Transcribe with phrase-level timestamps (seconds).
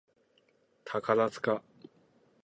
[0.83, 1.61] 宝塚